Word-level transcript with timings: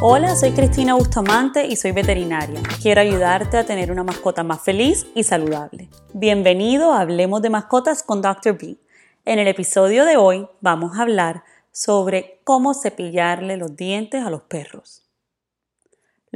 Hola, 0.00 0.34
soy 0.36 0.52
Cristina 0.52 0.94
Bustamante 0.94 1.66
y 1.66 1.76
soy 1.76 1.92
veterinaria. 1.92 2.62
Quiero 2.80 3.02
ayudarte 3.02 3.58
a 3.58 3.66
tener 3.66 3.92
una 3.92 4.04
mascota 4.04 4.42
más 4.42 4.62
feliz 4.62 5.06
y 5.14 5.24
saludable. 5.24 5.90
Bienvenido 6.14 6.94
a 6.94 7.00
Hablemos 7.00 7.42
de 7.42 7.50
Mascotas 7.50 8.02
con 8.02 8.22
Dr. 8.22 8.56
B. 8.56 8.78
En 9.26 9.38
el 9.38 9.48
episodio 9.48 10.06
de 10.06 10.16
hoy 10.16 10.48
vamos 10.62 10.96
a 10.96 11.02
hablar 11.02 11.44
sobre 11.72 12.40
cómo 12.42 12.72
cepillarle 12.72 13.58
los 13.58 13.76
dientes 13.76 14.24
a 14.24 14.30
los 14.30 14.42
perros. 14.42 15.05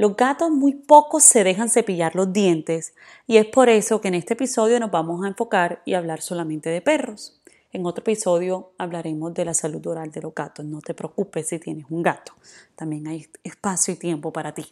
Los 0.01 0.15
gatos 0.15 0.49
muy 0.49 0.73
pocos 0.73 1.21
se 1.21 1.43
dejan 1.43 1.69
cepillar 1.69 2.15
los 2.15 2.33
dientes 2.33 2.95
y 3.27 3.37
es 3.37 3.45
por 3.45 3.69
eso 3.69 4.01
que 4.01 4.07
en 4.07 4.15
este 4.15 4.33
episodio 4.33 4.79
nos 4.79 4.89
vamos 4.89 5.23
a 5.23 5.27
enfocar 5.27 5.83
y 5.85 5.93
hablar 5.93 6.21
solamente 6.21 6.71
de 6.71 6.81
perros. 6.81 7.39
En 7.71 7.85
otro 7.85 8.01
episodio 8.01 8.71
hablaremos 8.79 9.31
de 9.35 9.45
la 9.45 9.53
salud 9.53 9.85
oral 9.85 10.09
de 10.09 10.23
los 10.23 10.33
gatos. 10.33 10.65
No 10.65 10.81
te 10.81 10.95
preocupes 10.95 11.49
si 11.49 11.59
tienes 11.59 11.85
un 11.91 12.01
gato. 12.01 12.33
También 12.75 13.05
hay 13.05 13.27
espacio 13.43 13.93
y 13.93 13.97
tiempo 13.97 14.33
para 14.33 14.55
ti. 14.55 14.65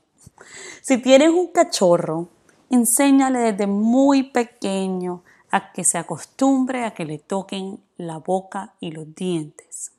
Si 0.81 0.97
tienes 0.97 1.29
un 1.29 1.51
cachorro, 1.51 2.29
enséñale 2.71 3.51
desde 3.51 3.67
muy 3.67 4.31
pequeño 4.31 5.21
a 5.51 5.71
que 5.71 5.83
se 5.83 5.99
acostumbre 5.99 6.85
a 6.85 6.95
que 6.95 7.05
le 7.05 7.19
toquen 7.19 7.79
la 7.97 8.17
boca 8.17 8.73
y 8.79 8.89
los 8.89 9.13
dientes. 9.13 9.91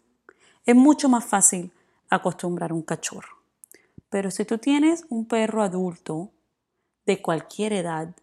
Es 0.66 0.74
mucho 0.74 1.09
más 1.09 1.24
fácil 1.24 1.71
acostumbrar 2.09 2.73
un 2.73 2.83
cachorro. 2.83 3.40
Pero 4.11 4.31
si 4.31 4.45
tú 4.45 4.59
tienes 4.59 5.07
un 5.09 5.27
perro 5.27 5.63
adulto 5.63 6.33
de 7.07 7.23
cualquier 7.23 7.73
edad, 7.73 8.15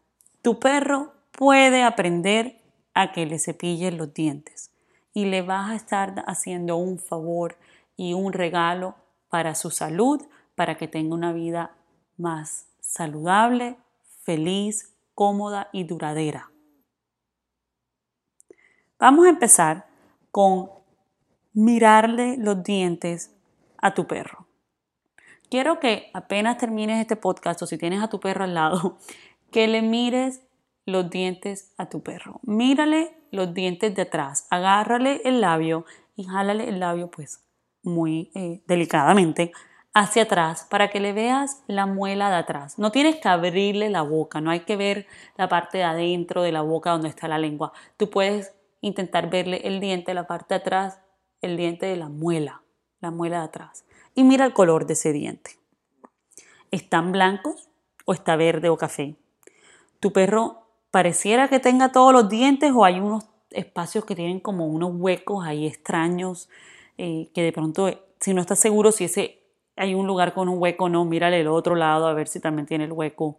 tu 0.42 0.60
perro 0.60 1.14
puede 1.32 1.84
aprender 1.84 2.62
a 2.94 3.12
que 3.12 3.26
le 3.26 3.40
cepillen 3.40 3.98
los 3.98 4.14
dientes 4.14 4.72
y 5.14 5.26
le 5.26 5.42
vas 5.42 5.72
a 5.72 5.76
estar 5.76 6.24
haciendo 6.28 6.78
un 6.78 7.00
favor 7.00 7.58
y 7.96 8.14
un 8.14 8.34
regalo 8.34 8.96
para 9.30 9.56
su 9.56 9.72
salud, 9.72 10.22
para 10.56 10.78
que 10.78 10.88
tenga 10.88 11.16
una 11.16 11.34
vida 11.34 11.76
más 12.18 12.68
saludable, 12.80 13.78
feliz, 14.24 14.94
cómoda 15.16 15.70
y 15.72 15.84
duradera. 15.86 16.52
Vamos 19.00 19.26
a 19.26 19.30
empezar 19.30 19.88
con 20.32 20.70
mirarle 21.54 22.38
los 22.38 22.64
dientes 22.64 23.32
a 23.78 23.94
tu 23.94 24.06
perro. 24.08 24.47
Quiero 25.50 25.80
que 25.80 26.10
apenas 26.14 26.58
termines 26.58 27.00
este 27.00 27.16
podcast 27.16 27.62
o 27.62 27.68
si 27.68 27.78
tienes 27.78 28.04
a 28.04 28.10
tu 28.10 28.20
perro 28.20 28.44
al 28.44 28.54
lado, 28.54 28.98
que 29.52 29.68
le 29.68 29.82
mires 29.82 30.42
los 30.86 31.10
dientes 31.10 31.74
a 31.78 31.88
tu 31.90 32.02
perro. 32.04 32.40
Mírale 32.44 33.18
los 33.32 33.54
dientes 33.54 33.96
de 33.96 34.04
atrás, 34.04 34.48
agárrale 34.50 35.22
el 35.26 35.42
labio 35.42 35.86
y 36.16 36.24
jálale 36.24 36.68
el 36.70 36.80
labio 36.80 37.10
pues 37.12 37.44
muy 37.84 38.32
eh, 38.36 38.62
delicadamente 38.68 39.52
hacia 39.94 40.24
atrás 40.24 40.68
para 40.70 40.90
que 40.90 41.00
le 41.00 41.14
veas 41.14 41.64
la 41.68 41.86
muela 41.86 42.30
de 42.30 42.36
atrás. 42.36 42.78
No 42.78 42.92
tienes 42.92 43.16
que 43.16 43.30
abrirle 43.30 43.90
la 43.90 44.02
boca, 44.02 44.42
no 44.42 44.52
hay 44.52 44.62
que 44.62 44.76
ver 44.76 45.08
la 45.38 45.48
parte 45.50 45.80
de 45.80 45.84
adentro 45.86 46.42
de 46.42 46.52
la 46.52 46.62
boca 46.62 46.92
donde 46.92 47.10
está 47.10 47.28
la 47.28 47.40
lengua. 47.40 47.74
Tú 47.98 48.10
puedes 48.10 48.54
intentar 48.82 49.30
verle 49.30 49.62
el 49.64 49.80
diente, 49.80 50.14
la 50.14 50.28
parte 50.28 50.54
de 50.54 50.60
atrás, 50.60 51.00
el 51.42 51.58
diente 51.58 51.86
de 51.86 51.98
la 51.98 52.10
muela, 52.10 52.62
la 53.00 53.12
muela 53.12 53.40
de 53.40 53.46
atrás. 53.46 53.87
Y 54.18 54.24
mira 54.24 54.46
el 54.48 54.54
color 54.54 54.88
de 54.88 54.94
ese 54.94 55.14
diente. 55.14 55.52
¿Están 56.72 57.12
blancos 57.12 57.70
o 58.04 58.14
está 58.14 58.36
verde 58.36 58.68
o 58.68 58.76
café? 58.76 59.16
Tu 60.00 60.12
perro 60.12 60.64
pareciera 60.90 61.50
que 61.50 61.60
tenga 61.60 61.92
todos 61.92 62.12
los 62.14 62.28
dientes 62.28 62.72
o 62.74 62.84
hay 62.84 63.00
unos 63.00 63.30
espacios 63.52 64.06
que 64.06 64.16
tienen 64.16 64.40
como 64.40 64.66
unos 64.66 64.90
huecos 64.96 65.46
ahí 65.46 65.68
extraños 65.68 66.50
eh, 66.98 67.30
que 67.36 67.44
de 67.44 67.52
pronto, 67.52 67.92
si 68.20 68.34
no 68.34 68.42
estás 68.42 68.58
seguro 68.58 68.92
si 68.92 69.04
ese 69.04 69.44
hay 69.76 69.94
un 69.94 70.08
lugar 70.08 70.34
con 70.34 70.50
un 70.50 70.60
hueco 70.60 70.86
o 70.86 70.90
no, 70.90 71.06
mírale 71.06 71.40
el 71.40 71.48
otro 71.48 71.76
lado 71.76 72.08
a 72.08 72.14
ver 72.16 72.28
si 72.28 72.40
también 72.40 72.66
tiene 72.66 72.86
el 72.86 72.94
hueco. 72.94 73.38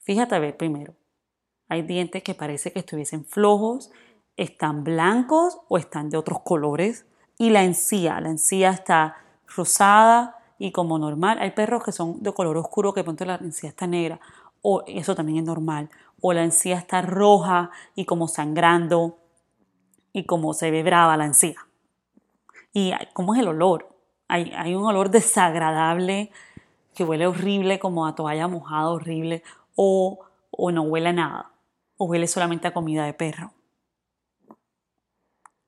Fíjate 0.00 0.34
a 0.34 0.38
ver 0.38 0.58
primero. 0.58 0.94
Hay 1.66 1.80
dientes 1.80 2.22
que 2.22 2.34
parece 2.34 2.72
que 2.74 2.80
estuviesen 2.80 3.24
flojos, 3.24 3.90
están 4.36 4.84
blancos 4.84 5.60
o 5.68 5.78
están 5.78 6.10
de 6.10 6.18
otros 6.18 6.40
colores. 6.40 7.06
Y 7.42 7.50
la 7.50 7.64
encía, 7.64 8.20
la 8.20 8.28
encía 8.28 8.70
está 8.70 9.16
rosada 9.56 10.38
y 10.60 10.70
como 10.70 10.96
normal. 10.96 11.38
Hay 11.40 11.50
perros 11.50 11.82
que 11.82 11.90
son 11.90 12.22
de 12.22 12.32
color 12.32 12.56
oscuro 12.56 12.94
que 12.94 13.00
de 13.00 13.04
pronto 13.04 13.24
la 13.24 13.34
encía 13.34 13.70
está 13.70 13.88
negra 13.88 14.20
o 14.60 14.84
eso 14.86 15.16
también 15.16 15.38
es 15.38 15.44
normal, 15.44 15.90
o 16.20 16.32
la 16.32 16.44
encía 16.44 16.78
está 16.78 17.02
roja 17.02 17.72
y 17.96 18.04
como 18.04 18.28
sangrando 18.28 19.18
y 20.12 20.24
como 20.24 20.54
se 20.54 20.70
ve 20.70 20.84
brava 20.84 21.16
la 21.16 21.24
encía. 21.24 21.56
¿Y 22.72 22.92
cómo 23.12 23.34
es 23.34 23.40
el 23.40 23.48
olor? 23.48 23.88
Hay, 24.28 24.76
un 24.76 24.84
olor 24.84 25.10
desagradable 25.10 26.30
que 26.94 27.02
huele 27.02 27.26
horrible, 27.26 27.80
como 27.80 28.06
a 28.06 28.14
toalla 28.14 28.46
mojada 28.46 28.88
horrible, 28.88 29.42
o, 29.74 30.20
o 30.52 30.70
no 30.70 30.82
huele 30.82 31.08
a 31.08 31.12
nada, 31.12 31.50
o 31.96 32.04
huele 32.04 32.28
solamente 32.28 32.68
a 32.68 32.72
comida 32.72 33.04
de 33.04 33.14
perro. 33.14 33.52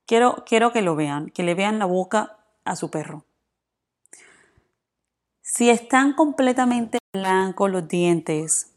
Quiero, 0.06 0.44
quiero 0.46 0.72
que 0.72 0.82
lo 0.82 0.96
vean, 0.96 1.30
que 1.30 1.42
le 1.42 1.54
vean 1.54 1.78
la 1.78 1.86
boca 1.86 2.38
a 2.64 2.76
su 2.76 2.90
perro. 2.90 3.24
Si 5.40 5.70
están 5.70 6.14
completamente 6.14 6.98
blancos 7.12 7.70
los 7.70 7.88
dientes, 7.88 8.74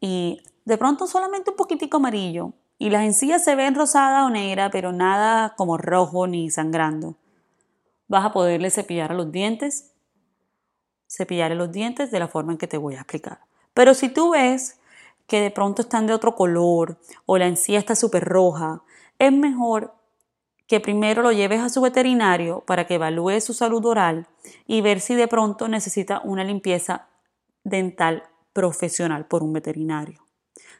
y 0.00 0.42
de 0.64 0.78
pronto 0.78 1.06
solamente 1.06 1.50
un 1.50 1.56
poquitico 1.56 1.96
amarillo 1.96 2.52
y 2.78 2.90
las 2.90 3.04
encías 3.04 3.42
se 3.42 3.54
ven 3.54 3.74
rosada 3.74 4.26
o 4.26 4.30
negra, 4.30 4.70
pero 4.70 4.92
nada 4.92 5.54
como 5.56 5.78
rojo 5.78 6.26
ni 6.26 6.50
sangrando. 6.50 7.16
Vas 8.08 8.24
a 8.24 8.32
poderle 8.32 8.70
cepillar 8.70 9.12
a 9.12 9.14
los 9.14 9.32
dientes, 9.32 9.92
cepillar 11.08 11.52
los 11.52 11.72
dientes 11.72 12.10
de 12.10 12.18
la 12.18 12.28
forma 12.28 12.52
en 12.52 12.58
que 12.58 12.68
te 12.68 12.76
voy 12.76 12.94
a 12.94 12.98
explicar. 12.98 13.40
Pero 13.74 13.94
si 13.94 14.08
tú 14.08 14.30
ves 14.30 14.78
que 15.26 15.40
de 15.40 15.50
pronto 15.50 15.82
están 15.82 16.06
de 16.06 16.12
otro 16.12 16.36
color 16.36 16.98
o 17.24 17.38
la 17.38 17.46
encía 17.46 17.78
está 17.78 17.96
súper 17.96 18.24
roja, 18.24 18.82
es 19.18 19.32
mejor 19.32 19.94
que 20.66 20.80
primero 20.80 21.22
lo 21.22 21.32
lleves 21.32 21.60
a 21.60 21.68
su 21.68 21.80
veterinario 21.80 22.60
para 22.66 22.86
que 22.86 22.94
evalúe 22.94 23.40
su 23.40 23.54
salud 23.54 23.84
oral 23.84 24.26
y 24.66 24.80
ver 24.80 25.00
si 25.00 25.14
de 25.14 25.28
pronto 25.28 25.68
necesita 25.68 26.20
una 26.24 26.44
limpieza 26.44 27.06
dental 27.62 28.24
profesional 28.52 29.26
por 29.26 29.42
un 29.42 29.52
veterinario. 29.52 30.26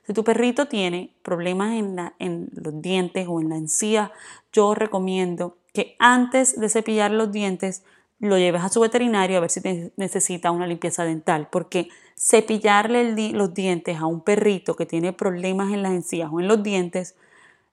Si 0.07 0.13
tu 0.13 0.23
perrito 0.25 0.67
tiene 0.67 1.15
problemas 1.23 1.75
en, 2.19 2.49
los 2.53 2.81
dientes 2.81 3.27
o 3.29 3.41
en 3.41 3.49
la 3.49 3.57
encía, 3.57 4.13
yo 4.53 4.75
recomiendo 4.75 5.59
que 5.75 5.97
antes 5.99 6.59
de 6.59 6.69
cepillar 6.69 7.11
los 7.11 7.33
dientes 7.33 7.85
lo 8.19 8.39
lleves 8.39 8.63
a 8.63 8.69
su 8.69 8.81
veterinario 8.81 9.37
a 9.37 9.41
ver 9.41 9.51
si 9.51 9.61
necesita 9.97 10.53
una 10.53 10.67
limpieza 10.67 11.05
dental, 11.05 11.49
porque 11.51 11.89
cepillarle 12.17 13.33
los 13.33 13.53
dientes 13.53 13.99
a 13.99 14.07
un 14.07 14.23
perrito 14.23 14.75
que 14.75 14.87
tiene 14.87 15.13
problemas 15.13 15.73
en 15.73 15.83
las 15.83 15.93
encías 15.93 16.31
o 16.33 16.41
en 16.41 16.49
los 16.49 16.63
dientes, 16.63 17.17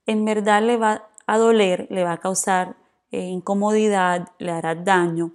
en 0.05 0.25
verdad 0.25 0.63
le 0.63 0.75
va 0.75 1.07
a 1.27 1.37
doler, 1.37 1.87
le 1.89 2.03
va 2.03 2.13
a 2.13 2.19
causar 2.19 2.75
eh, 3.11 3.21
incomodidad, 3.21 4.29
le 4.39 4.51
hará 4.51 4.75
daño 4.75 5.31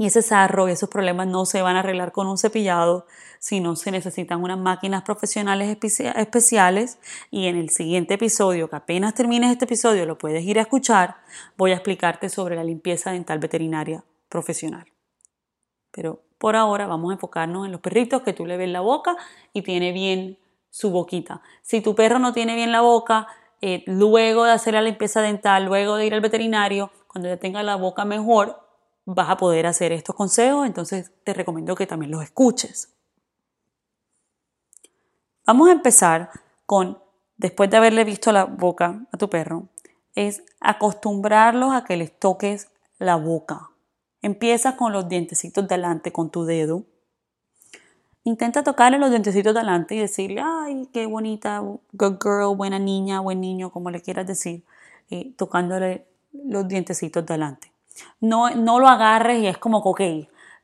y 0.00 0.06
ese 0.06 0.22
sarro 0.22 0.66
y 0.66 0.72
esos 0.72 0.88
problemas 0.88 1.26
no 1.26 1.44
se 1.44 1.60
van 1.60 1.76
a 1.76 1.80
arreglar 1.80 2.10
con 2.10 2.26
un 2.26 2.38
cepillado, 2.38 3.06
sino 3.38 3.76
se 3.76 3.90
necesitan 3.90 4.42
unas 4.42 4.58
máquinas 4.58 5.02
profesionales 5.02 5.68
especiales. 5.68 6.98
Y 7.30 7.48
en 7.48 7.56
el 7.56 7.68
siguiente 7.68 8.14
episodio, 8.14 8.70
que 8.70 8.76
apenas 8.76 9.12
termines 9.12 9.52
este 9.52 9.66
episodio, 9.66 10.06
lo 10.06 10.16
puedes 10.16 10.42
ir 10.44 10.58
a 10.58 10.62
escuchar, 10.62 11.16
voy 11.58 11.72
a 11.72 11.74
explicarte 11.74 12.30
sobre 12.30 12.56
la 12.56 12.64
limpieza 12.64 13.12
dental 13.12 13.40
veterinaria 13.40 14.02
profesional. 14.30 14.86
Pero 15.90 16.22
por 16.38 16.56
ahora 16.56 16.86
vamos 16.86 17.10
a 17.10 17.14
enfocarnos 17.16 17.66
en 17.66 17.72
los 17.72 17.82
perritos 17.82 18.22
que 18.22 18.32
tú 18.32 18.46
le 18.46 18.56
ves 18.56 18.70
la 18.70 18.80
boca 18.80 19.18
y 19.52 19.60
tiene 19.60 19.92
bien 19.92 20.38
su 20.70 20.90
boquita. 20.90 21.42
Si 21.60 21.82
tu 21.82 21.94
perro 21.94 22.18
no 22.18 22.32
tiene 22.32 22.54
bien 22.54 22.72
la 22.72 22.80
boca, 22.80 23.26
eh, 23.60 23.82
luego 23.86 24.44
de 24.44 24.52
hacer 24.52 24.74
la 24.74 24.82
limpieza 24.82 25.20
dental, 25.20 25.66
luego 25.66 25.96
de 25.96 26.06
ir 26.06 26.14
al 26.14 26.20
veterinario, 26.20 26.90
cuando 27.06 27.28
ya 27.28 27.36
tenga 27.36 27.62
la 27.62 27.76
boca 27.76 28.04
mejor, 28.04 28.60
vas 29.04 29.30
a 29.30 29.36
poder 29.36 29.66
hacer 29.66 29.92
estos 29.92 30.14
consejos, 30.14 30.66
entonces 30.66 31.12
te 31.24 31.34
recomiendo 31.34 31.74
que 31.74 31.86
también 31.86 32.10
los 32.10 32.22
escuches. 32.22 32.94
Vamos 35.46 35.68
a 35.68 35.72
empezar 35.72 36.30
con, 36.64 36.98
después 37.36 37.68
de 37.70 37.76
haberle 37.76 38.04
visto 38.04 38.30
la 38.30 38.44
boca 38.44 39.00
a 39.12 39.16
tu 39.16 39.28
perro, 39.28 39.68
es 40.14 40.42
acostumbrarlos 40.60 41.72
a 41.72 41.84
que 41.84 41.96
les 41.96 42.16
toques 42.18 42.68
la 42.98 43.16
boca. 43.16 43.70
Empieza 44.22 44.76
con 44.76 44.92
los 44.92 45.08
dientecitos 45.08 45.66
delante 45.66 46.12
con 46.12 46.30
tu 46.30 46.44
dedo. 46.44 46.84
Intenta 48.24 48.62
tocarle 48.62 48.98
los 48.98 49.10
dientecitos 49.10 49.54
delante 49.54 49.94
y 49.94 49.98
decirle, 49.98 50.42
ay, 50.44 50.88
qué 50.92 51.06
bonita, 51.06 51.60
good 51.92 52.18
girl, 52.22 52.54
buena 52.54 52.78
niña, 52.78 53.20
buen 53.20 53.40
niño, 53.40 53.70
como 53.70 53.90
le 53.90 54.02
quieras 54.02 54.26
decir, 54.26 54.62
eh, 55.10 55.32
tocándole 55.36 56.06
los 56.32 56.68
dientecitos 56.68 57.24
delante. 57.24 57.72
No, 58.20 58.50
no 58.50 58.78
lo 58.78 58.88
agarres 58.88 59.42
y 59.42 59.46
es 59.46 59.58
como, 59.58 59.78
ok, 59.78 60.00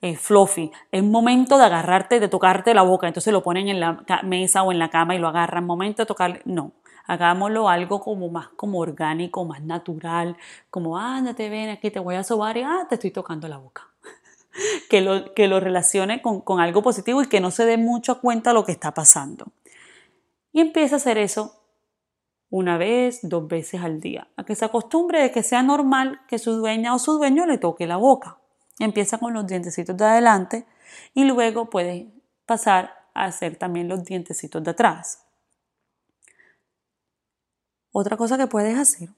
eh, 0.03 0.17
fluffy. 0.17 0.71
Es 0.93 1.03
momento 1.03 1.59
de 1.59 1.65
agarrarte, 1.65 2.21
de 2.21 2.29
tocarte 2.29 2.75
la 2.75 2.83
boca. 2.83 3.07
Entonces 3.09 3.33
lo 3.33 3.43
ponen 3.43 3.69
en 3.69 3.81
la 3.81 4.05
mesa 4.23 4.63
o 4.63 4.73
en 4.73 4.79
la 4.79 4.91
cama 4.91 5.15
y 5.15 5.19
lo 5.19 5.29
agarran. 5.29 5.65
Momento 5.65 6.03
de 6.03 6.07
tocarle. 6.07 6.43
No. 6.45 6.73
Hagámoslo 7.07 7.69
algo 7.69 8.01
como 8.01 8.29
más 8.29 8.49
como 8.57 8.81
orgánico, 8.81 9.45
más 9.45 9.63
natural, 9.63 10.37
como 10.71 10.99
ándate, 10.99 11.49
ven 11.49 11.71
aquí, 11.71 11.91
te 11.91 12.01
voy 12.01 12.17
a 12.17 12.25
sobar 12.25 12.57
y 12.57 12.63
ah, 12.63 12.87
te 12.89 12.97
estoy 12.97 13.13
tocando 13.13 13.47
la 13.47 13.59
boca. 13.59 13.89
que, 14.91 15.01
lo, 15.01 15.35
que 15.35 15.49
lo 15.49 15.61
relacione 15.61 16.23
con, 16.23 16.41
con 16.41 16.61
algo 16.61 16.83
positivo 16.83 17.23
y 17.23 17.29
que 17.29 17.41
no 17.41 17.51
se 17.51 17.65
dé 17.65 17.77
mucho 17.77 18.13
a 18.13 18.21
cuenta 18.21 18.53
lo 18.53 18.65
que 18.65 18.73
está 18.73 18.95
pasando. 18.95 19.47
Y 20.53 20.61
empieza 20.61 20.97
a 20.97 20.99
hacer 20.99 21.19
eso 21.19 21.63
una 22.49 22.79
vez, 22.79 23.21
dos 23.23 23.49
veces 23.49 23.83
al 23.83 24.01
día, 24.01 24.29
a 24.37 24.45
que 24.45 24.55
se 24.55 24.65
acostumbre 24.65 25.21
de 25.21 25.33
que 25.33 25.43
sea 25.43 25.63
normal 25.63 26.21
que 26.29 26.39
su 26.39 26.53
dueña 26.53 26.95
o 26.95 26.99
su 26.99 27.19
dueño 27.19 27.45
le 27.47 27.59
toque 27.59 27.87
la 27.87 27.97
boca. 27.97 28.39
Empieza 28.79 29.19
con 29.19 29.35
los 29.35 29.47
dientecitos 29.47 29.97
de 29.97 30.05
adelante 30.05 30.67
y 31.15 31.25
luego 31.25 31.71
puede 31.71 32.13
pasar 32.47 32.95
a 33.15 33.25
hacer 33.25 33.57
también 33.57 33.89
los 33.89 34.05
dientecitos 34.05 34.63
de 34.63 34.71
atrás. 34.71 35.25
Otra 37.91 38.17
cosa 38.17 38.37
que 38.37 38.47
puedes 38.47 38.79
hacer, 38.79 39.09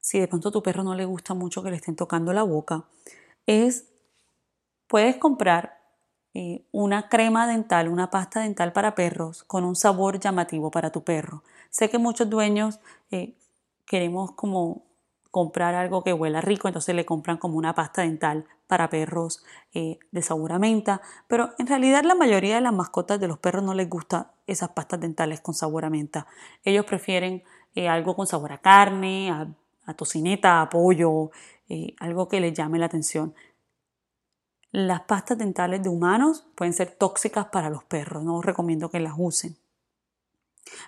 si 0.00 0.20
de 0.20 0.28
pronto 0.28 0.48
a 0.48 0.52
tu 0.52 0.62
perro 0.62 0.82
no 0.82 0.94
le 0.94 1.04
gusta 1.04 1.34
mucho 1.34 1.62
que 1.62 1.70
le 1.70 1.76
estén 1.76 1.96
tocando 1.96 2.32
la 2.32 2.44
boca, 2.44 2.84
es 3.46 3.86
puedes 4.90 5.16
comprar 5.18 5.78
eh, 6.34 6.64
una 6.72 7.08
crema 7.08 7.46
dental, 7.46 7.88
una 7.88 8.10
pasta 8.10 8.40
dental 8.40 8.72
para 8.72 8.96
perros 8.96 9.44
con 9.44 9.64
un 9.64 9.76
sabor 9.76 10.18
llamativo 10.18 10.72
para 10.72 10.90
tu 10.90 11.04
perro. 11.04 11.44
Sé 11.70 11.88
que 11.88 11.98
muchos 11.98 12.28
dueños 12.28 12.80
eh, 13.12 13.34
queremos 13.86 14.32
como 14.32 14.82
comprar 15.30 15.76
algo 15.76 16.02
que 16.02 16.12
huela 16.12 16.40
rico, 16.40 16.66
entonces 16.66 16.92
le 16.96 17.06
compran 17.06 17.36
como 17.36 17.56
una 17.56 17.72
pasta 17.72 18.02
dental 18.02 18.46
para 18.66 18.90
perros 18.90 19.44
eh, 19.74 20.00
de 20.10 20.22
sabor 20.22 20.52
a 20.52 20.58
menta, 20.58 21.00
pero 21.28 21.50
en 21.58 21.68
realidad 21.68 22.02
la 22.02 22.16
mayoría 22.16 22.56
de 22.56 22.60
las 22.60 22.74
mascotas 22.74 23.20
de 23.20 23.28
los 23.28 23.38
perros 23.38 23.62
no 23.62 23.74
les 23.74 23.88
gusta 23.88 24.32
esas 24.48 24.70
pastas 24.70 24.98
dentales 24.98 25.40
con 25.40 25.54
sabor 25.54 25.84
a 25.84 25.90
menta. 25.90 26.26
Ellos 26.64 26.84
prefieren 26.84 27.44
algo 27.88 28.16
con 28.16 28.26
sabor 28.26 28.50
a 28.50 28.58
carne, 28.58 29.30
a, 29.30 29.94
tocineta, 29.94 30.62
a 30.62 30.68
pollo, 30.68 31.30
algo 32.00 32.28
que 32.28 32.40
les 32.40 32.52
llame 32.52 32.80
la 32.80 32.86
atención. 32.86 33.34
Las 34.72 35.02
pastas 35.02 35.38
dentales 35.38 35.82
de 35.82 35.88
humanos 35.88 36.46
pueden 36.54 36.72
ser 36.72 36.92
tóxicas 36.92 37.46
para 37.46 37.70
los 37.70 37.82
perros, 37.84 38.22
no 38.22 38.36
os 38.36 38.44
recomiendo 38.44 38.90
que 38.90 39.00
las 39.00 39.14
usen. 39.16 39.56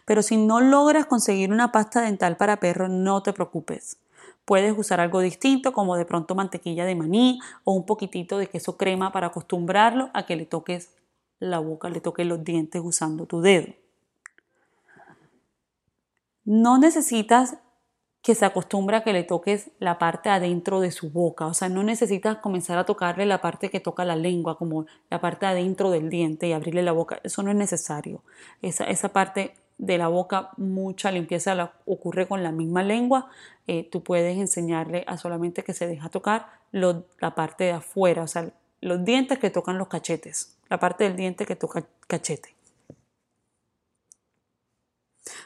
Pero 0.05 0.23
si 0.23 0.37
no 0.37 0.61
logras 0.61 1.07
conseguir 1.07 1.51
una 1.51 1.73
pasta 1.73 2.01
dental 2.03 2.37
para 2.37 2.61
perros, 2.61 2.91
no 2.91 3.23
te 3.23 3.33
preocupes. 3.33 3.99
Puedes 4.45 4.77
usar 4.77 5.01
algo 5.01 5.21
distinto, 5.21 5.73
como 5.73 5.97
de 5.97 6.05
pronto 6.05 6.35
mantequilla 6.35 6.85
de 6.85 6.95
maní 6.95 7.41
o 7.65 7.73
un 7.73 7.87
poquitito 7.87 8.39
de 8.39 8.49
queso 8.49 8.77
crema 8.77 9.13
para 9.13 9.29
acostumbrarlo 9.29 10.11
a 10.15 10.27
que 10.27 10.37
le 10.37 10.47
toques 10.47 10.91
la 11.39 11.59
boca, 11.59 11.89
le 11.91 12.01
toques 12.01 12.27
los 12.27 12.45
dientes 12.45 12.81
usando 12.85 13.27
tu 13.27 13.41
dedo. 13.41 13.73
No 16.45 16.79
necesitas 16.79 17.57
que 18.23 18.35
se 18.37 18.45
acostumbre 18.45 18.97
a 18.97 19.03
que 19.03 19.13
le 19.13 19.25
toques 19.25 19.71
la 19.81 19.99
parte 19.99 20.31
adentro 20.31 20.81
de 20.81 20.93
su 20.93 21.11
boca, 21.11 21.47
o 21.47 21.55
sea, 21.55 21.69
no 21.69 21.83
necesitas 21.83 22.39
comenzar 22.39 22.79
a 22.79 22.87
tocarle 22.87 23.27
la 23.27 23.41
parte 23.41 23.69
que 23.69 23.81
toca 23.81 24.05
la 24.05 24.15
lengua, 24.15 24.57
como 24.57 24.87
la 25.11 25.21
parte 25.21 25.45
adentro 25.47 25.91
del 25.91 26.09
diente 26.09 26.47
y 26.47 26.53
abrirle 26.53 26.83
la 26.83 26.93
boca, 26.93 27.21
eso 27.25 27.43
no 27.43 27.51
es 27.51 27.57
necesario. 27.57 28.23
Esa, 28.63 28.85
esa 28.85 29.09
parte 29.09 29.55
de 29.79 29.99
la 29.99 30.07
boca, 30.07 30.51
mucha 30.57 31.11
limpieza 31.11 31.73
ocurre 31.87 32.29
con 32.29 32.45
la 32.45 32.53
misma 32.53 32.85
lengua. 32.85 33.29
Eh, 33.67 33.89
tú 33.91 34.05
puedes 34.05 34.39
enseñarle 34.39 35.05
a 35.09 35.17
solamente 35.17 35.65
que 35.65 35.75
se 35.75 35.89
deja 35.89 36.09
tocar 36.09 36.47
la 36.71 37.35
parte 37.35 37.65
de 37.65 37.73
afuera, 37.73 38.23
o 38.23 38.29
sea, 38.29 38.51
los 38.81 39.05
dientes 39.05 39.39
que 39.39 39.51
tocan 39.51 39.79
los 39.79 39.89
cachetes, 39.89 40.57
la 40.69 40.79
parte 40.79 41.05
del 41.05 41.17
diente 41.17 41.47
que 41.47 41.57
toca 41.57 41.85
cachete. 42.07 42.55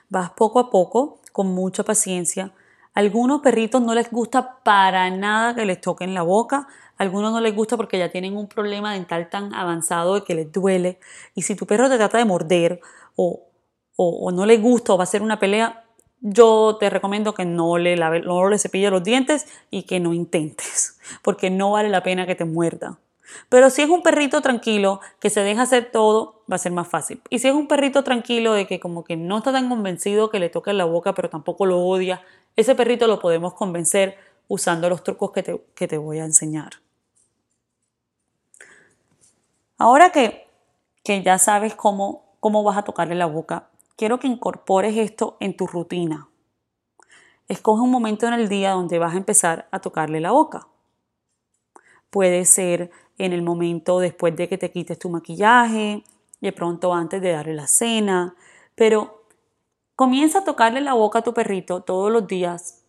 Vas 0.08 0.30
poco 0.30 0.60
a 0.60 0.70
poco, 0.70 1.20
con 1.32 1.48
mucha 1.48 1.82
paciencia. 1.82 2.52
Algunos 2.96 3.42
perritos 3.42 3.82
no 3.82 3.94
les 3.94 4.10
gusta 4.10 4.62
para 4.62 5.10
nada 5.10 5.54
que 5.54 5.66
les 5.66 5.82
toquen 5.82 6.14
la 6.14 6.22
boca. 6.22 6.66
algunos 6.96 7.30
no 7.30 7.40
les 7.40 7.54
gusta 7.54 7.76
porque 7.76 7.98
ya 7.98 8.08
tienen 8.08 8.38
un 8.38 8.48
problema 8.48 8.94
dental 8.94 9.28
tan 9.28 9.52
avanzado 9.52 10.14
de 10.14 10.24
que 10.24 10.34
les 10.34 10.50
duele. 10.50 10.98
Y 11.34 11.42
si 11.42 11.54
tu 11.54 11.66
perro 11.66 11.90
te 11.90 11.98
trata 11.98 12.16
de 12.16 12.24
morder 12.24 12.80
o, 13.14 13.48
o, 13.96 14.30
no 14.32 14.46
le 14.46 14.56
gusta 14.56 14.94
o 14.94 14.96
va 14.96 15.04
a 15.04 15.06
ser 15.06 15.20
una 15.20 15.38
pelea, 15.38 15.84
yo 16.22 16.78
te 16.80 16.88
recomiendo 16.88 17.34
que 17.34 17.44
no 17.44 17.76
le, 17.76 17.96
lave, 17.96 18.20
no 18.20 18.48
le 18.48 18.58
cepilles 18.58 18.90
los 18.90 19.04
dientes 19.04 19.46
y 19.70 19.82
que 19.82 20.00
no 20.00 20.14
intentes, 20.14 20.98
porque 21.22 21.50
no 21.50 21.72
vale 21.72 21.90
la 21.90 22.02
pena 22.02 22.26
que 22.26 22.34
te 22.34 22.46
muerda. 22.46 22.98
Pero 23.48 23.70
si 23.70 23.82
es 23.82 23.88
un 23.88 24.02
perrito 24.02 24.40
tranquilo 24.40 25.00
que 25.20 25.30
se 25.30 25.40
deja 25.40 25.62
hacer 25.62 25.90
todo, 25.90 26.42
va 26.50 26.56
a 26.56 26.58
ser 26.58 26.72
más 26.72 26.88
fácil. 26.88 27.20
Y 27.30 27.38
si 27.38 27.48
es 27.48 27.54
un 27.54 27.68
perrito 27.68 28.04
tranquilo 28.04 28.52
de 28.52 28.66
que 28.66 28.80
como 28.80 29.04
que 29.04 29.16
no 29.16 29.38
está 29.38 29.52
tan 29.52 29.68
convencido 29.68 30.30
que 30.30 30.38
le 30.38 30.48
toque 30.48 30.72
la 30.72 30.84
boca, 30.84 31.14
pero 31.14 31.30
tampoco 31.30 31.66
lo 31.66 31.80
odia, 31.80 32.22
ese 32.56 32.74
perrito 32.74 33.06
lo 33.06 33.18
podemos 33.18 33.54
convencer 33.54 34.16
usando 34.48 34.88
los 34.88 35.02
trucos 35.02 35.32
que 35.32 35.42
te, 35.42 35.64
que 35.74 35.88
te 35.88 35.98
voy 35.98 36.18
a 36.18 36.24
enseñar. 36.24 36.74
Ahora 39.78 40.10
que, 40.10 40.48
que 41.04 41.22
ya 41.22 41.38
sabes 41.38 41.74
cómo, 41.74 42.24
cómo 42.40 42.62
vas 42.62 42.78
a 42.78 42.82
tocarle 42.82 43.14
la 43.14 43.26
boca, 43.26 43.68
quiero 43.96 44.18
que 44.18 44.26
incorpores 44.26 44.96
esto 44.96 45.36
en 45.40 45.56
tu 45.56 45.66
rutina. 45.66 46.28
Escoge 47.48 47.82
un 47.82 47.90
momento 47.90 48.26
en 48.26 48.34
el 48.34 48.48
día 48.48 48.72
donde 48.72 48.98
vas 48.98 49.14
a 49.14 49.18
empezar 49.18 49.68
a 49.70 49.80
tocarle 49.80 50.20
la 50.20 50.32
boca. 50.32 50.66
Puede 52.10 52.44
ser 52.44 52.90
en 53.18 53.32
el 53.32 53.42
momento 53.42 53.98
después 53.98 54.36
de 54.36 54.48
que 54.48 54.58
te 54.58 54.70
quites 54.70 54.98
tu 54.98 55.08
maquillaje, 55.10 56.02
de 56.40 56.52
pronto 56.52 56.94
antes 56.94 57.20
de 57.22 57.32
darle 57.32 57.54
la 57.54 57.66
cena, 57.66 58.34
pero 58.74 59.24
comienza 59.94 60.40
a 60.40 60.44
tocarle 60.44 60.80
la 60.80 60.94
boca 60.94 61.20
a 61.20 61.22
tu 61.22 61.32
perrito 61.32 61.80
todos 61.80 62.12
los 62.12 62.26
días 62.26 62.82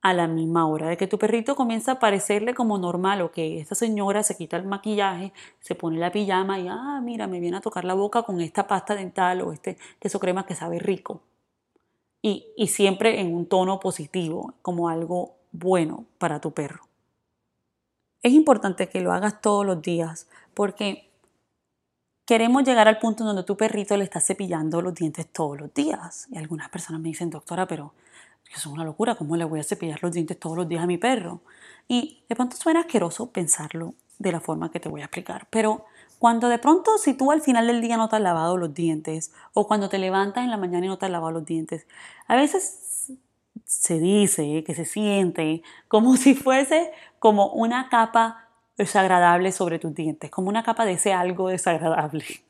a 0.00 0.14
la 0.14 0.28
misma 0.28 0.66
hora, 0.66 0.88
de 0.88 0.96
que 0.96 1.06
tu 1.06 1.18
perrito 1.18 1.56
comienza 1.56 1.92
a 1.92 1.98
parecerle 1.98 2.54
como 2.54 2.78
normal, 2.78 3.20
o 3.20 3.32
que 3.32 3.58
esta 3.60 3.74
señora 3.74 4.22
se 4.22 4.36
quita 4.36 4.56
el 4.56 4.64
maquillaje, 4.64 5.32
se 5.60 5.74
pone 5.74 5.98
la 5.98 6.12
pijama 6.12 6.58
y, 6.60 6.68
ah, 6.68 7.00
mira, 7.02 7.26
me 7.26 7.40
viene 7.40 7.56
a 7.58 7.60
tocar 7.60 7.84
la 7.84 7.94
boca 7.94 8.22
con 8.22 8.40
esta 8.40 8.66
pasta 8.66 8.94
dental 8.94 9.42
o 9.42 9.52
este 9.52 9.76
crema 10.20 10.46
que 10.46 10.54
sabe 10.54 10.78
rico. 10.78 11.20
Y, 12.22 12.46
y 12.56 12.68
siempre 12.68 13.20
en 13.20 13.34
un 13.34 13.46
tono 13.46 13.80
positivo, 13.80 14.54
como 14.62 14.88
algo 14.88 15.36
bueno 15.52 16.06
para 16.18 16.40
tu 16.40 16.52
perro. 16.52 16.87
Es 18.22 18.32
importante 18.32 18.88
que 18.88 19.00
lo 19.00 19.12
hagas 19.12 19.40
todos 19.40 19.64
los 19.64 19.80
días 19.80 20.28
porque 20.54 21.10
queremos 22.26 22.64
llegar 22.64 22.88
al 22.88 22.98
punto 22.98 23.24
donde 23.24 23.44
tu 23.44 23.56
perrito 23.56 23.96
le 23.96 24.04
está 24.04 24.20
cepillando 24.20 24.82
los 24.82 24.94
dientes 24.94 25.26
todos 25.32 25.58
los 25.58 25.72
días. 25.72 26.26
Y 26.30 26.36
algunas 26.36 26.68
personas 26.68 27.00
me 27.00 27.08
dicen, 27.08 27.30
doctora, 27.30 27.66
pero 27.66 27.94
eso 28.50 28.68
es 28.68 28.74
una 28.74 28.84
locura, 28.84 29.14
¿cómo 29.14 29.36
le 29.36 29.44
voy 29.44 29.60
a 29.60 29.64
cepillar 29.64 30.02
los 30.02 30.12
dientes 30.12 30.38
todos 30.38 30.56
los 30.56 30.68
días 30.68 30.82
a 30.82 30.86
mi 30.86 30.98
perro? 30.98 31.40
Y 31.86 32.22
de 32.28 32.36
pronto 32.36 32.56
suena 32.56 32.80
asqueroso 32.80 33.30
pensarlo 33.30 33.94
de 34.18 34.32
la 34.32 34.40
forma 34.40 34.70
que 34.70 34.80
te 34.80 34.88
voy 34.88 35.00
a 35.00 35.04
explicar, 35.04 35.46
pero 35.50 35.84
cuando 36.18 36.48
de 36.48 36.58
pronto 36.58 36.98
si 36.98 37.14
tú 37.14 37.30
al 37.30 37.40
final 37.40 37.68
del 37.68 37.80
día 37.80 37.96
no 37.96 38.08
te 38.08 38.16
has 38.16 38.22
lavado 38.22 38.56
los 38.56 38.74
dientes 38.74 39.32
o 39.54 39.68
cuando 39.68 39.88
te 39.88 39.98
levantas 39.98 40.42
en 40.42 40.50
la 40.50 40.56
mañana 40.56 40.86
y 40.86 40.88
no 40.88 40.98
te 40.98 41.06
has 41.06 41.12
lavado 41.12 41.32
los 41.32 41.44
dientes, 41.44 41.86
a 42.26 42.34
veces 42.34 43.12
se 43.68 44.00
dice 44.00 44.64
que 44.64 44.74
se 44.74 44.86
siente 44.86 45.62
como 45.88 46.16
si 46.16 46.34
fuese 46.34 46.90
como 47.18 47.48
una 47.48 47.90
capa 47.90 48.48
desagradable 48.78 49.52
sobre 49.52 49.78
tus 49.78 49.94
dientes, 49.94 50.30
como 50.30 50.48
una 50.48 50.62
capa 50.62 50.86
de 50.86 50.92
ese 50.92 51.12
algo 51.12 51.48
desagradable. 51.48 52.24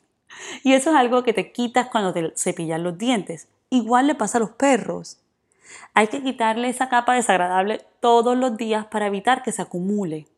Y 0.62 0.74
eso 0.74 0.90
es 0.90 0.96
algo 0.96 1.24
que 1.24 1.32
te 1.32 1.52
quitas 1.52 1.88
cuando 1.88 2.12
te 2.12 2.32
cepillas 2.36 2.78
los 2.78 2.98
dientes. 2.98 3.48
Igual 3.70 4.06
le 4.06 4.14
pasa 4.14 4.36
a 4.36 4.42
los 4.42 4.50
perros. 4.50 5.18
Hay 5.94 6.08
que 6.08 6.22
quitarle 6.22 6.68
esa 6.68 6.90
capa 6.90 7.14
desagradable 7.14 7.80
todos 8.00 8.36
los 8.36 8.56
días 8.58 8.84
para 8.86 9.06
evitar 9.06 9.42
que 9.42 9.52
se 9.52 9.62
acumule. 9.62 10.28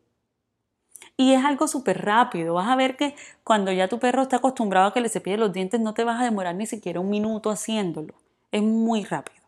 Y 1.16 1.32
es 1.34 1.44
algo 1.44 1.66
súper 1.66 2.02
rápido. 2.02 2.54
Vas 2.54 2.68
a 2.68 2.76
ver 2.76 2.96
que 2.96 3.16
cuando 3.42 3.72
ya 3.72 3.88
tu 3.88 3.98
perro 3.98 4.22
está 4.22 4.36
acostumbrado 4.36 4.86
a 4.86 4.94
que 4.94 5.00
le 5.00 5.08
cepille 5.08 5.36
los 5.36 5.52
dientes, 5.52 5.80
no 5.80 5.92
te 5.92 6.04
vas 6.04 6.20
a 6.20 6.24
demorar 6.24 6.54
ni 6.54 6.66
siquiera 6.66 7.00
un 7.00 7.10
minuto 7.10 7.50
haciéndolo. 7.50 8.14
Es 8.52 8.62
muy 8.62 9.04
rápido. 9.04 9.39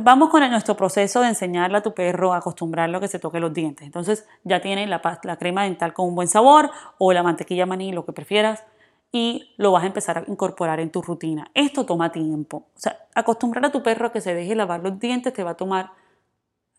Vamos 0.00 0.30
con 0.30 0.48
nuestro 0.50 0.76
proceso 0.76 1.20
de 1.20 1.28
enseñarle 1.28 1.78
a 1.78 1.82
tu 1.82 1.94
perro 1.94 2.32
a 2.32 2.38
acostumbrarlo 2.38 2.98
a 2.98 3.00
que 3.00 3.08
se 3.08 3.18
toque 3.18 3.40
los 3.40 3.52
dientes. 3.52 3.86
Entonces 3.86 4.26
ya 4.44 4.60
tiene 4.60 4.86
la, 4.86 5.00
la 5.22 5.36
crema 5.36 5.64
dental 5.64 5.92
con 5.92 6.08
un 6.08 6.14
buen 6.14 6.28
sabor 6.28 6.70
o 6.98 7.12
la 7.12 7.22
mantequilla 7.22 7.66
maní, 7.66 7.92
lo 7.92 8.04
que 8.04 8.12
prefieras 8.12 8.64
y 9.12 9.54
lo 9.56 9.72
vas 9.72 9.84
a 9.84 9.86
empezar 9.86 10.18
a 10.18 10.24
incorporar 10.26 10.80
en 10.80 10.90
tu 10.90 11.02
rutina. 11.02 11.50
Esto 11.54 11.86
toma 11.86 12.12
tiempo. 12.12 12.68
O 12.74 12.78
sea, 12.78 12.98
acostumbrar 13.14 13.64
a 13.64 13.72
tu 13.72 13.82
perro 13.82 14.06
a 14.06 14.12
que 14.12 14.20
se 14.20 14.34
deje 14.34 14.54
lavar 14.54 14.82
los 14.82 14.98
dientes 14.98 15.32
te 15.32 15.42
va 15.42 15.52
a 15.52 15.56
tomar, 15.56 15.92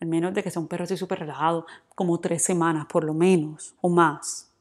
al 0.00 0.08
menos 0.08 0.34
de 0.34 0.42
que 0.42 0.50
sea 0.50 0.62
un 0.62 0.68
perro 0.68 0.84
así 0.84 0.96
súper 0.96 1.20
relajado, 1.20 1.66
como 1.94 2.20
tres 2.20 2.44
semanas 2.44 2.86
por 2.86 3.04
lo 3.04 3.14
menos 3.14 3.74
o 3.80 3.88
más. 3.88 4.52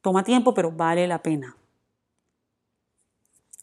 Toma 0.00 0.24
tiempo, 0.24 0.54
pero 0.54 0.72
vale 0.72 1.06
la 1.06 1.22
pena. 1.22 1.56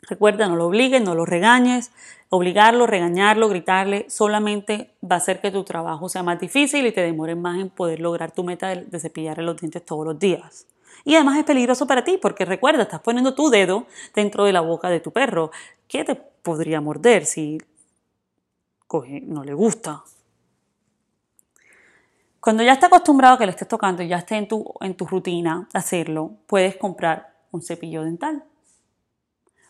Recuerda, 0.07 0.47
no 0.47 0.55
lo 0.55 0.67
obligues, 0.67 1.01
no 1.01 1.15
lo 1.15 1.25
regañes. 1.25 1.91
Obligarlo, 2.29 2.85
regañarlo, 2.85 3.49
gritarle, 3.49 4.05
solamente 4.09 4.91
va 5.03 5.15
a 5.15 5.17
hacer 5.17 5.41
que 5.41 5.51
tu 5.51 5.63
trabajo 5.63 6.09
sea 6.09 6.23
más 6.23 6.39
difícil 6.39 6.85
y 6.85 6.91
te 6.91 7.01
demores 7.01 7.35
más 7.35 7.59
en 7.59 7.69
poder 7.69 7.99
lograr 7.99 8.31
tu 8.31 8.43
meta 8.43 8.69
de, 8.69 8.99
cepillarle 8.99 9.43
los 9.43 9.57
dientes 9.57 9.83
todos 9.83 10.05
los 10.05 10.19
días. 10.19 10.67
Y 11.05 11.15
además 11.15 11.39
es 11.39 11.43
peligroso 11.43 11.87
para 11.87 12.03
ti 12.03 12.19
porque 12.21 12.45
recuerda, 12.45 12.83
estás 12.83 13.01
poniendo 13.01 13.33
tu 13.33 13.49
dedo 13.49 13.87
dentro 14.13 14.45
de 14.45 14.53
la 14.53 14.61
boca 14.61 14.89
de 14.89 14.99
tu 14.99 15.11
perro. 15.11 15.51
¿Qué 15.87 16.03
te 16.03 16.15
podría 16.15 16.81
morder 16.81 17.25
si 17.25 17.59
no 19.23 19.43
le 19.43 19.53
gusta? 19.53 20.03
Cuando 22.39 22.63
ya 22.63 22.73
está 22.73 22.87
acostumbrado 22.87 23.35
a 23.35 23.37
que 23.37 23.45
le 23.45 23.51
estés 23.51 23.67
tocando 23.67 24.01
y 24.01 24.07
ya 24.07 24.17
esté 24.17 24.35
en 24.35 24.47
tu, 24.47 24.73
en 24.81 24.95
tu 24.95 25.05
rutina 25.05 25.67
hacerlo, 25.73 26.31
puedes 26.47 26.77
comprar 26.77 27.33
un 27.51 27.61
cepillo 27.61 28.03
dental. 28.03 28.43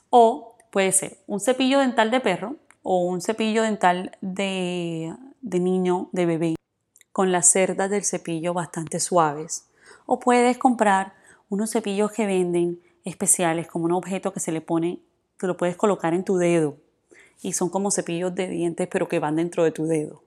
O 0.09 0.55
puede 0.71 0.91
ser 0.91 1.17
un 1.27 1.39
cepillo 1.39 1.79
dental 1.79 2.11
de 2.11 2.19
perro 2.19 2.55
o 2.83 3.05
un 3.05 3.21
cepillo 3.21 3.63
dental 3.63 4.17
de, 4.21 5.13
de 5.41 5.59
niño, 5.59 6.09
de 6.11 6.25
bebé, 6.25 6.55
con 7.11 7.31
las 7.31 7.51
cerdas 7.51 7.89
del 7.89 8.03
cepillo 8.03 8.53
bastante 8.53 8.99
suaves. 8.99 9.67
O 10.05 10.19
puedes 10.19 10.57
comprar 10.57 11.13
unos 11.49 11.71
cepillos 11.71 12.11
que 12.11 12.25
venden 12.25 12.81
especiales 13.03 13.67
como 13.67 13.85
un 13.85 13.91
objeto 13.91 14.33
que 14.33 14.39
se 14.39 14.51
le 14.51 14.61
pone, 14.61 14.99
que 15.37 15.47
lo 15.47 15.57
puedes 15.57 15.75
colocar 15.75 16.13
en 16.13 16.23
tu 16.23 16.37
dedo. 16.37 16.77
Y 17.41 17.53
son 17.53 17.69
como 17.69 17.91
cepillos 17.91 18.35
de 18.35 18.47
dientes 18.47 18.87
pero 18.91 19.07
que 19.07 19.19
van 19.19 19.35
dentro 19.35 19.63
de 19.63 19.71
tu 19.71 19.85
dedo. 19.85 20.23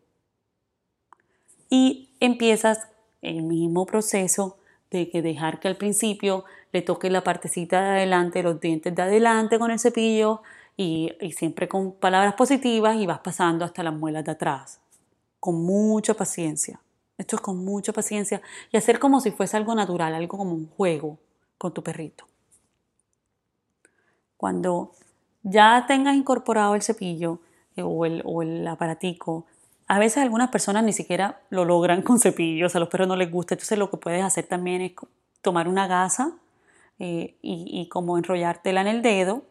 Y 1.69 2.11
empiezas 2.21 2.89
el 3.23 3.43
mismo 3.43 3.87
proceso 3.87 4.59
de 4.91 5.09
que 5.09 5.23
dejar 5.23 5.59
que 5.59 5.69
al 5.69 5.77
principio 5.77 6.45
le 6.73 6.83
toque 6.83 7.11
la 7.11 7.23
partecita 7.23 7.83
de 7.83 7.89
adelante, 7.91 8.43
los 8.43 8.61
dientes 8.61 8.95
de 8.95 9.03
adelante 9.03 9.59
con 9.59 9.71
el 9.71 9.79
cepillo 9.79 10.43
y, 10.77 11.13
siempre 11.37 11.69
con 11.69 11.93
palabras 11.93 12.35
positivas 12.35 12.97
y 12.97 13.07
vas 13.07 13.21
pasando 13.21 13.65
hasta 13.65 13.83
las 13.83 13.95
muelas 13.95 14.25
de 14.25 14.33
atrás. 14.33 14.81
Con 15.39 15.63
mucha 15.63 16.15
paciencia. 16.15 16.81
Esto 17.19 17.37
es 17.37 17.43
con 17.43 17.63
mucha 17.65 17.93
paciencia 17.93 18.41
y 18.71 18.77
hacer 18.77 18.99
como 18.99 19.21
si 19.21 19.31
fuese 19.31 19.57
algo 19.57 19.75
natural, 19.75 20.15
algo 20.15 20.39
como 20.39 20.55
un 20.55 20.69
juego 20.69 21.19
con 21.59 21.75
tu 21.75 21.83
perrito. 21.83 22.27
Cuando 24.37 24.93
ya 25.43 25.85
tengas 25.87 26.17
incorporado 26.17 26.75
el 26.75 26.83
cepillo 26.83 27.41
eh, 27.77 27.83
o 27.83 28.07
el, 28.07 28.23
o 28.25 28.43
el 28.43 28.67
aparatico, 28.67 29.47
a 29.87 29.99
veces 29.99 30.23
algunas 30.23 30.49
personas 30.49 30.85
ni 30.85 30.93
siquiera 30.93 31.43
lo 31.51 31.65
logran 31.65 32.03
con 32.03 32.19
cepillos, 32.19 32.75
a 32.75 32.81
los 32.81 32.89
perros 32.89 33.09
no 33.09 33.17
les 33.17 33.31
gusta, 33.31 33.55
entonces 33.55 33.79
lo 33.79 33.91
que 33.91 33.99
puedes 33.99 34.25
hacer 34.25 34.47
también 34.47 34.81
es 34.81 34.93
tomar 35.43 35.69
una 35.69 35.87
gasa 35.87 36.33
eh, 37.05 37.35
y, 37.43 37.67
y 37.69 37.89
como 37.89 38.17
enrollártela 38.17 38.81
en 38.81 38.87
el 38.87 39.03
dedo. 39.03 39.43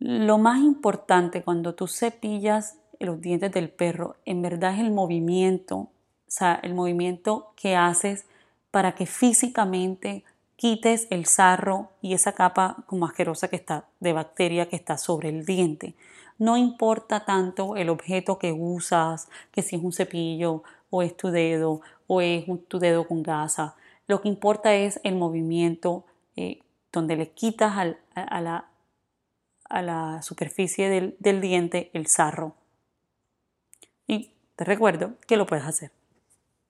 Lo 0.00 0.38
más 0.38 0.58
importante 0.58 1.44
cuando 1.44 1.76
tú 1.76 1.86
cepillas 1.86 2.78
los 2.98 3.20
dientes 3.20 3.52
del 3.52 3.70
perro, 3.70 4.16
en 4.24 4.42
verdad 4.42 4.74
es 4.74 4.80
el 4.80 4.90
movimiento, 4.90 5.76
o 5.76 5.90
sea, 6.26 6.58
el 6.64 6.74
movimiento 6.74 7.52
que 7.54 7.76
haces 7.76 8.26
para 8.72 8.96
que 8.96 9.06
físicamente 9.06 10.24
quites 10.56 11.06
el 11.10 11.26
sarro 11.26 11.90
y 12.02 12.14
esa 12.14 12.32
capa 12.32 12.78
como 12.86 13.06
asquerosa 13.06 13.46
que 13.46 13.56
está 13.56 13.84
de 14.00 14.12
bacteria 14.12 14.68
que 14.68 14.74
está 14.74 14.98
sobre 14.98 15.28
el 15.28 15.46
diente. 15.46 15.94
No 16.38 16.56
importa 16.56 17.24
tanto 17.24 17.76
el 17.76 17.88
objeto 17.88 18.36
que 18.36 18.50
usas, 18.50 19.28
que 19.52 19.62
si 19.62 19.76
es 19.76 19.82
un 19.82 19.92
cepillo 19.92 20.64
o 20.90 21.02
es 21.02 21.16
tu 21.16 21.28
dedo 21.28 21.82
o 22.08 22.20
es 22.20 22.46
tu 22.66 22.80
dedo 22.80 23.06
con 23.06 23.22
gasa. 23.22 23.76
Lo 24.10 24.20
que 24.20 24.28
importa 24.28 24.74
es 24.74 24.98
el 25.04 25.14
movimiento 25.14 26.04
eh, 26.34 26.62
donde 26.90 27.14
le 27.14 27.30
quitas 27.30 27.76
a, 27.76 27.84
la, 28.40 28.66
a, 29.68 29.82
la, 29.82 30.20
superficie 30.22 30.88
del, 30.88 31.14
del 31.20 31.40
diente 31.40 31.92
el 31.92 32.08
sarro. 32.08 32.56
Y 34.08 34.32
te 34.56 34.64
recuerdo 34.64 35.12
que 35.28 35.36
lo 35.36 35.46
puedes 35.46 35.64
hacer 35.64 35.92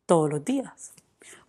todos 0.05 0.29
los 0.29 0.45
días. 0.45 0.93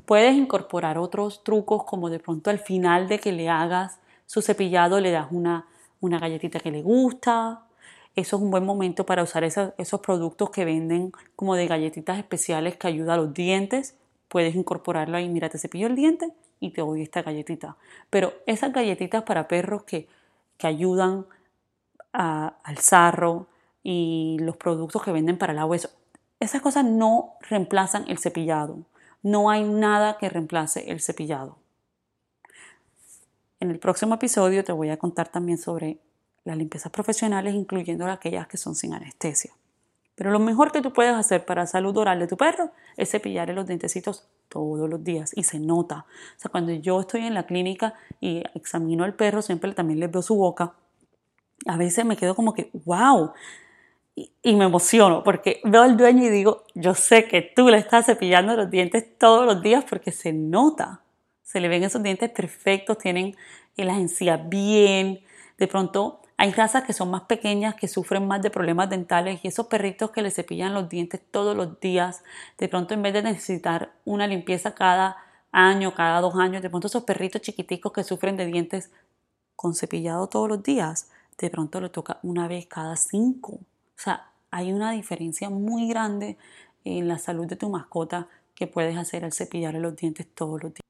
Puedes 0.05 0.33
incorporar 0.33 0.97
otros 0.97 1.43
trucos 1.43 1.83
como 1.83 2.09
de 2.09 2.19
pronto 2.19 2.49
al 2.49 2.59
final 2.59 3.09
de 3.09 3.19
que 3.19 3.33
le 3.33 3.49
hagas 3.49 3.99
su 4.25 4.41
cepillado 4.41 5.01
le 5.01 5.11
das 5.11 5.27
una, 5.29 5.67
una 5.99 6.19
galletita 6.19 6.61
que 6.61 6.71
le 6.71 6.81
gusta. 6.83 7.65
Eso 8.15 8.37
es 8.37 8.41
un 8.41 8.49
buen 8.49 8.65
momento 8.65 9.05
para 9.05 9.23
usar 9.23 9.43
esos, 9.43 9.73
esos 9.77 9.99
productos 9.99 10.51
que 10.51 10.63
venden 10.63 11.11
como 11.35 11.55
de 11.55 11.67
galletitas 11.67 12.17
especiales 12.17 12.77
que 12.77 12.87
ayudan 12.87 13.19
a 13.19 13.23
los 13.23 13.33
dientes. 13.33 13.97
Puedes 14.31 14.55
incorporarlo 14.55 15.17
ahí, 15.17 15.27
mira, 15.27 15.49
te 15.49 15.57
cepillo 15.57 15.87
el 15.87 15.95
diente 15.97 16.31
y 16.61 16.69
te 16.71 16.79
doy 16.79 17.01
esta 17.01 17.21
galletita. 17.21 17.75
Pero 18.09 18.31
esas 18.45 18.71
galletitas 18.71 19.23
para 19.23 19.49
perros 19.49 19.83
que, 19.83 20.07
que 20.57 20.67
ayudan 20.67 21.25
al 22.13 22.77
sarro 22.77 23.47
y 23.83 24.37
los 24.39 24.55
productos 24.55 25.03
que 25.03 25.11
venden 25.11 25.37
para 25.37 25.51
el 25.51 25.59
agua, 25.59 25.75
esas 26.39 26.61
cosas 26.61 26.85
no 26.85 27.33
reemplazan 27.41 28.05
el 28.07 28.19
cepillado. 28.19 28.85
No 29.21 29.49
hay 29.49 29.65
nada 29.65 30.17
que 30.17 30.29
reemplace 30.29 30.89
el 30.89 31.01
cepillado. 31.01 31.57
En 33.59 33.69
el 33.69 33.79
próximo 33.79 34.15
episodio 34.15 34.63
te 34.63 34.71
voy 34.71 34.91
a 34.91 34.97
contar 34.97 35.27
también 35.27 35.57
sobre 35.57 35.97
las 36.45 36.55
limpiezas 36.55 36.93
profesionales, 36.93 37.53
incluyendo 37.53 38.07
aquellas 38.07 38.47
que 38.47 38.55
son 38.55 38.75
sin 38.75 38.93
anestesia. 38.93 39.51
Pero 40.21 40.29
lo 40.29 40.37
mejor 40.37 40.71
que 40.71 40.83
tú 40.83 40.93
puedes 40.93 41.15
hacer 41.15 41.45
para 41.45 41.65
salud 41.65 41.97
oral 41.97 42.19
de 42.19 42.27
tu 42.27 42.37
perro 42.37 42.69
es 42.95 43.09
cepillarle 43.09 43.55
los 43.55 43.65
dientecitos 43.65 44.27
todos 44.49 44.87
los 44.87 45.03
días 45.03 45.31
y 45.35 45.41
se 45.41 45.59
nota. 45.59 46.05
O 46.37 46.39
sea, 46.39 46.51
cuando 46.51 46.71
yo 46.73 46.99
estoy 46.99 47.21
en 47.21 47.33
la 47.33 47.47
clínica 47.47 47.95
y 48.19 48.43
examino 48.53 49.03
al 49.03 49.15
perro, 49.15 49.41
siempre 49.41 49.73
también 49.73 49.99
le 49.99 50.05
veo 50.05 50.21
su 50.21 50.35
boca. 50.35 50.75
A 51.65 51.75
veces 51.75 52.05
me 52.05 52.17
quedo 52.17 52.35
como 52.35 52.53
que, 52.53 52.69
wow, 52.85 53.31
y, 54.13 54.55
me 54.55 54.65
emociono 54.65 55.23
porque 55.23 55.59
veo 55.63 55.81
al 55.81 55.97
dueño 55.97 56.23
y 56.25 56.29
digo, 56.29 56.65
yo 56.75 56.93
sé 56.93 57.27
que 57.27 57.41
tú 57.41 57.69
le 57.69 57.77
estás 57.77 58.05
cepillando 58.05 58.55
los 58.55 58.69
dientes 58.69 59.17
todos 59.17 59.47
los 59.47 59.63
días 59.63 59.85
porque 59.89 60.11
se 60.11 60.33
nota. 60.33 61.01
Se 61.41 61.59
le 61.59 61.67
ven 61.67 61.83
esos 61.83 62.03
dientes 62.03 62.29
perfectos, 62.29 62.99
tienen 62.99 63.35
las 63.75 63.97
encías 63.97 64.47
bien. 64.47 65.21
De 65.57 65.67
pronto 65.67 66.20
hay 66.41 66.53
razas 66.53 66.85
que 66.85 66.93
son 66.93 67.11
más 67.11 67.21
pequeñas, 67.25 67.75
que 67.75 67.87
sufren 67.87 68.25
más 68.25 68.41
de 68.41 68.49
problemas 68.49 68.89
dentales 68.89 69.41
y 69.43 69.49
esos 69.49 69.67
perritos 69.67 70.09
que 70.09 70.23
le 70.23 70.31
cepillan 70.31 70.73
los 70.73 70.89
dientes 70.89 71.21
todos 71.29 71.55
los 71.55 71.79
días, 71.79 72.23
de 72.57 72.67
pronto 72.67 72.95
en 72.95 73.03
vez 73.03 73.13
de 73.13 73.21
necesitar 73.21 73.91
una 74.05 74.25
limpieza 74.25 74.73
cada 74.73 75.17
año, 75.51 75.93
cada 75.93 76.19
dos 76.19 76.33
años, 76.33 76.63
de 76.63 76.71
pronto 76.71 76.87
esos 76.87 77.03
perritos 77.03 77.43
chiquiticos 77.43 77.93
que 77.93 78.03
sufren 78.03 78.37
de 78.37 78.47
dientes 78.47 78.89
con 79.55 79.75
cepillado 79.75 80.25
todos 80.29 80.49
los 80.49 80.63
días, 80.63 81.11
de 81.37 81.51
pronto 81.51 81.79
le 81.79 81.89
toca 81.89 82.17
una 82.23 82.47
vez 82.47 82.65
cada 82.65 82.95
cinco. 82.95 83.51
O 83.51 83.97
sea, 83.97 84.31
hay 84.49 84.73
una 84.73 84.93
diferencia 84.93 85.51
muy 85.51 85.87
grande 85.89 86.39
en 86.83 87.07
la 87.07 87.19
salud 87.19 87.45
de 87.45 87.55
tu 87.55 87.69
mascota 87.69 88.29
que 88.55 88.65
puedes 88.65 88.97
hacer 88.97 89.25
al 89.25 89.33
cepillarle 89.33 89.79
los 89.79 89.95
dientes 89.95 90.25
todos 90.33 90.63
los 90.63 90.73
días. 90.73 90.81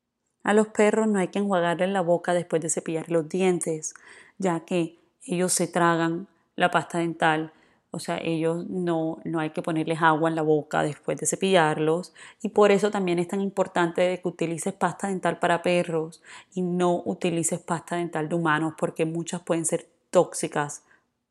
A 0.45 0.53
los 0.53 0.69
perros 0.69 1.09
no 1.09 1.19
hay 1.19 1.27
que 1.27 1.39
enjuagarle 1.39 1.87
la 1.87 1.99
boca 1.99 2.33
después 2.33 2.61
de 2.61 2.69
cepillar 2.69 3.11
los 3.11 3.27
dientes, 3.27 3.95
ya 4.37 4.61
que 4.61 5.00
ellos 5.25 5.53
se 5.53 5.67
tragan 5.67 6.27
la 6.55 6.71
pasta 6.71 6.97
dental, 6.99 7.53
o 7.93 7.99
sea, 7.99 8.17
ellos 8.23 8.65
no, 8.69 9.19
no 9.25 9.39
hay 9.39 9.49
que 9.49 9.61
ponerles 9.61 10.01
agua 10.01 10.29
en 10.29 10.35
la 10.35 10.41
boca 10.41 10.81
después 10.81 11.19
de 11.19 11.25
cepillarlos 11.25 12.13
y 12.41 12.49
por 12.49 12.71
eso 12.71 12.89
también 12.89 13.19
es 13.19 13.27
tan 13.27 13.41
importante 13.41 14.19
que 14.21 14.27
utilices 14.27 14.73
pasta 14.73 15.09
dental 15.09 15.39
para 15.39 15.61
perros 15.61 16.23
y 16.53 16.61
no 16.61 17.01
utilices 17.05 17.59
pasta 17.59 17.97
dental 17.97 18.29
de 18.29 18.35
humanos 18.35 18.75
porque 18.77 19.05
muchas 19.05 19.41
pueden 19.41 19.65
ser 19.65 19.89
tóxicas 20.09 20.83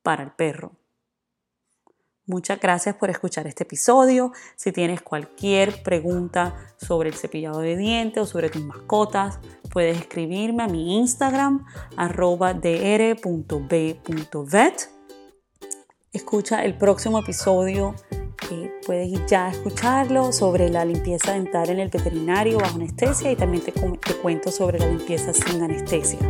para 0.03 0.23
el 0.23 0.33
perro. 0.33 0.73
Muchas 2.31 2.61
gracias 2.61 2.95
por 2.95 3.11
escuchar 3.11 3.49
este 3.49 3.65
episodio. 3.65 4.31
Si 4.55 4.71
tienes 4.71 5.03
cualquier 5.03 5.83
pregunta 5.83 6.55
sobre 6.77 7.09
el 7.09 7.17
cepillado 7.17 7.59
de 7.59 7.77
dientes 7.77 8.23
o 8.23 8.27
sobre 8.27 8.51
tus 8.51 8.63
mascotas, 8.63 9.41
puedes 9.69 9.99
escribirme 9.99 10.63
a 10.63 10.69
mi 10.69 10.97
Instagram 10.99 11.67
dr.b.vet. 13.19 13.71
Escucha 16.13 16.65
el 16.65 16.79
próximo 16.79 17.19
episodio, 17.19 17.97
puedes 18.87 19.27
ya 19.27 19.49
escucharlo 19.49 20.31
sobre 20.31 20.69
la 20.69 20.85
limpieza 20.85 21.33
dental 21.33 21.69
en 21.71 21.81
el 21.81 21.89
veterinario 21.89 22.59
bajo 22.61 22.77
anestesia 22.77 23.33
y 23.33 23.37
también 23.37 23.65
te, 23.65 23.73
te 23.73 24.15
cuento 24.23 24.53
sobre 24.53 24.79
la 24.79 24.87
limpieza 24.87 25.33
sin 25.33 25.65
anestesia. 25.65 26.21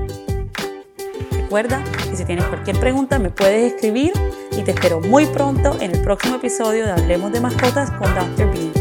Recuerda 1.31 1.85
que 2.09 2.17
si 2.17 2.25
tienes 2.25 2.47
cualquier 2.47 2.81
pregunta 2.81 3.19
me 3.19 3.29
puedes 3.29 3.75
escribir 3.75 4.15
y 4.53 4.63
te 4.63 4.73
espero 4.73 5.01
muy 5.01 5.27
pronto 5.27 5.77
en 5.81 5.95
el 5.95 6.03
próximo 6.03 6.37
episodio 6.37 6.85
de 6.87 6.93
Hablemos 6.93 7.33
de 7.33 7.41
Mascotas 7.41 7.91
con 7.93 8.15
Dr. 8.15 8.53
Bean. 8.53 8.80